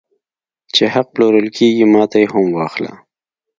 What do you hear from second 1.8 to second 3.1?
ماته یې هم واخله